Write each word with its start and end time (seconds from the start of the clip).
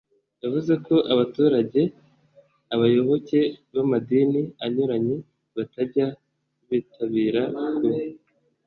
yavuze 0.43 0.73
ko 0.85 0.95
abaturage, 1.13 1.81
abayoboke 2.73 3.39
b’amadini 3.73 4.41
anyuranye 4.65 5.15
batajya 5.55 6.07
bitabira 6.69 7.43
ku 7.77 7.87